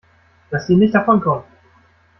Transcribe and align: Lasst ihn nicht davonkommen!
Lasst 0.49 0.67
ihn 0.71 0.79
nicht 0.79 0.95
davonkommen! 0.95 1.43